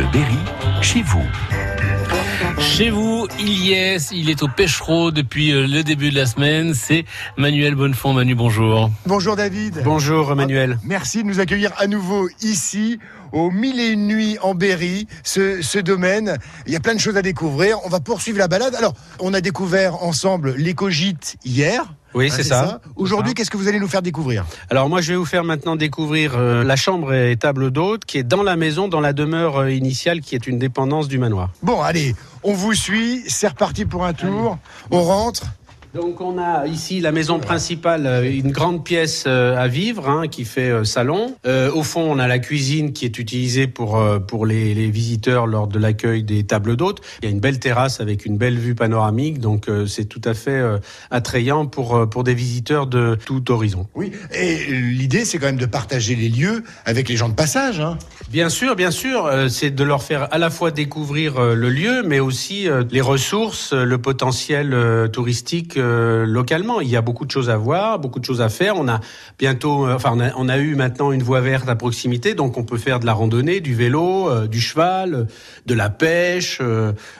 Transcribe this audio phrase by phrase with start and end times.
[0.00, 0.38] Bleu Berry,
[0.80, 1.26] chez vous.
[2.58, 6.24] Chez vous, il y est, il est au Pêchereau depuis euh, le début de la
[6.24, 6.72] semaine.
[6.72, 7.04] C'est
[7.36, 8.14] Manuel Bonnefond.
[8.14, 8.90] Manu, bonjour.
[9.04, 9.82] Bonjour David.
[9.84, 10.78] Bonjour Manuel.
[10.84, 12.98] Merci de nous accueillir à nouveau ici
[13.32, 16.38] au Mille et une nuits en Berry, ce, ce, domaine.
[16.66, 17.78] Il y a plein de choses à découvrir.
[17.84, 18.74] On va poursuivre la balade.
[18.74, 21.94] Alors, on a découvert ensemble l'écogite hier.
[22.14, 22.66] Oui, hein, c'est ça.
[22.66, 22.80] ça.
[22.96, 24.44] Aujourd'hui, qu'est-ce que vous allez nous faire découvrir?
[24.68, 28.18] Alors moi, je vais vous faire maintenant découvrir euh, la chambre et table d'hôte qui
[28.18, 31.50] est dans la maison, dans la demeure euh, initiale, qui est une dépendance du manoir.
[31.62, 33.22] Bon, allez, on vous suit.
[33.28, 34.58] C'est reparti pour un tour.
[34.90, 35.44] On rentre.
[35.92, 40.28] Donc on a ici la maison principale, euh, une grande pièce euh, à vivre hein,
[40.28, 41.34] qui fait euh, salon.
[41.44, 45.66] au fond, on a la cuisine qui est utilisée pour pour les, les visiteurs lors
[45.66, 47.00] de l'accueil des tables d'hôtes.
[47.22, 50.34] Il y a une belle terrasse avec une belle vue panoramique, donc c'est tout à
[50.34, 50.62] fait
[51.10, 53.86] attrayant pour pour des visiteurs de tout horizon.
[53.94, 57.80] Oui, et l'idée c'est quand même de partager les lieux avec les gens de passage.
[57.80, 57.98] Hein.
[58.30, 62.20] Bien sûr, bien sûr, c'est de leur faire à la fois découvrir le lieu, mais
[62.20, 66.80] aussi les ressources, le potentiel touristique euh, localement.
[66.80, 68.76] Il y a beaucoup de choses à voir, beaucoup de choses à faire.
[68.76, 69.00] On a
[69.38, 72.76] bientôt, euh, enfin, on a, eu maintenant une voie verte à proximité, donc on peut
[72.76, 75.26] faire de la randonnée, du vélo, euh, du cheval,
[75.66, 76.60] de la pêche.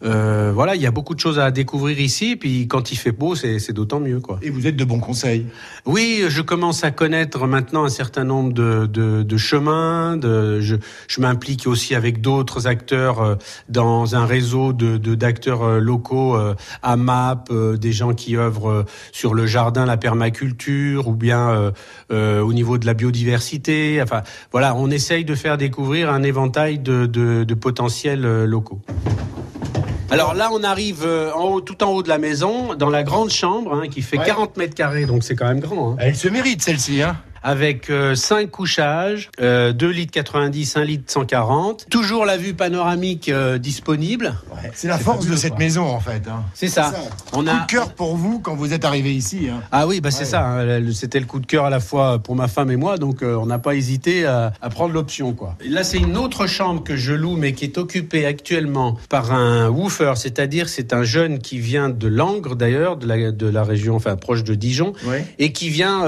[0.00, 2.36] voilà, il y a beaucoup de choses à découvrir ici.
[2.36, 4.38] Puis quand il fait beau, c'est d'autant mieux, quoi.
[4.42, 5.46] Et vous êtes de bons conseils.
[5.84, 10.16] Oui, je commence à connaître maintenant un certain nombre de, de, chemins.
[10.16, 10.76] De, je,
[11.08, 13.38] je m'implique aussi avec d'autres acteurs
[13.68, 16.36] dans un réseau de d'acteurs locaux
[16.82, 21.70] à MAP, des gens qui euh, sur le jardin, la permaculture, ou bien euh,
[22.12, 24.00] euh, au niveau de la biodiversité.
[24.02, 28.80] Enfin, voilà, on essaye de faire découvrir un éventail de, potentiels locaux.
[30.10, 33.30] Alors là, on arrive en haut, tout en haut de la maison, dans la grande
[33.30, 35.92] chambre, hein, qui fait 40 mètres carrés, donc c'est quand même grand.
[35.92, 35.96] Hein.
[35.98, 37.02] Elle se mérite celle-ci.
[37.02, 41.86] Hein avec 5 euh, couchages, euh, 2 litres 90, 1 litre 140.
[41.90, 44.34] Toujours la vue panoramique euh, disponible.
[44.50, 46.22] Ouais, c'est la force de cette maison en fait.
[46.26, 46.42] Hein.
[46.54, 46.84] C'est ça.
[46.84, 46.98] ça.
[47.34, 49.48] On a coup de cœur pour vous quand vous êtes arrivé ici.
[49.50, 49.60] Hein.
[49.70, 50.42] Ah oui, bah c'est ça.
[50.42, 50.82] Hein.
[50.94, 53.36] C'était le coup de cœur à la fois pour ma femme et moi, donc euh,
[53.36, 55.54] on n'a pas hésité à, à prendre l'option quoi.
[55.68, 59.68] Là, c'est une autre chambre que je loue, mais qui est occupée actuellement par un
[59.68, 63.96] woofer, c'est-à-dire c'est un jeune qui vient de Langres d'ailleurs, de la, de la région,
[63.96, 65.26] enfin proche de Dijon, ouais.
[65.38, 66.04] et qui vient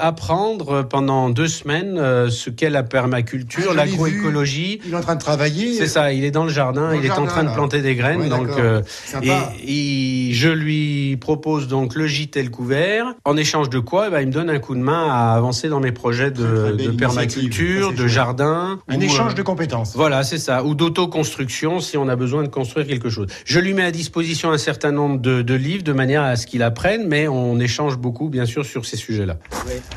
[0.00, 4.80] apprendre pendant deux semaines euh, ce qu'est la permaculture, ah, l'agroécologie.
[4.86, 5.74] Il est en train de travailler.
[5.74, 8.28] C'est ça, il est dans le jardin, il est en train de planter des graines.
[8.28, 8.82] donc, euh,
[9.22, 13.14] et, je lui propose donc le gîte et le couvert.
[13.24, 15.68] En échange de quoi, eh ben, il me donne un coup de main à avancer
[15.68, 18.78] dans mes projets de, permaculture, de jardin.
[18.88, 19.94] Un échange euh, de compétences.
[19.94, 20.64] Voilà, c'est ça.
[20.64, 23.28] Ou d'autoconstruction si on a besoin de construire quelque chose.
[23.44, 26.46] Je lui mets à disposition un certain nombre de, de livres de manière à ce
[26.46, 29.38] qu'il apprenne, mais on échange beaucoup, bien sûr, sur ces sujets-là.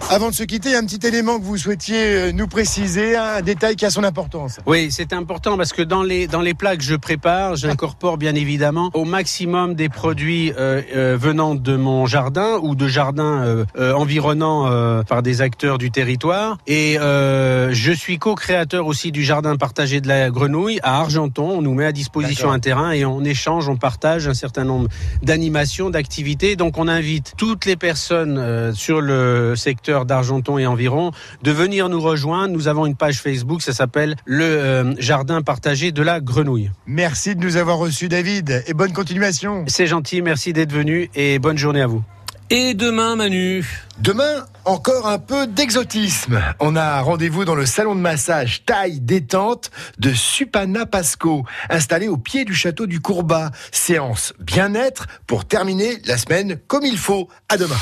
[0.09, 3.75] Avant de se quitter, un petit élément que vous souhaitiez euh, nous préciser, un détail
[3.75, 4.59] qui a son importance.
[4.65, 8.35] Oui, c'est important parce que dans les, dans les plats que je prépare, j'incorpore bien
[8.35, 15.03] évidemment au maximum des produits euh, euh, venant de mon jardin ou de jardins environnants
[15.03, 16.57] par des acteurs du territoire.
[16.67, 21.49] Et je suis co-créateur aussi du jardin partagé de la grenouille à Argenton.
[21.57, 24.89] On nous met à disposition un terrain et on échange, on partage un certain nombre
[25.23, 26.55] d'animations, d'activités.
[26.55, 31.11] Donc on invite toutes les personnes sur le secteur d'Argenton et environ,
[31.43, 32.53] de venir nous rejoindre.
[32.53, 36.71] Nous avons une page Facebook, ça s'appelle le euh, jardin partagé de la grenouille.
[36.85, 39.63] Merci de nous avoir reçus David et bonne continuation.
[39.67, 42.03] C'est gentil, merci d'être venu et bonne journée à vous.
[42.51, 43.63] Et demain Manu
[43.99, 46.41] Demain, encore un peu d'exotisme.
[46.59, 49.69] On a rendez-vous dans le salon de massage taille détente
[49.99, 53.51] de Supana Pasco, installé au pied du château du Courbat.
[53.71, 57.27] Séance bien-être pour terminer la semaine comme il faut.
[57.49, 57.77] À demain.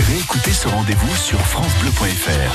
[0.00, 2.50] Réécoutez ce rendez-vous sur FranceBleu.fr.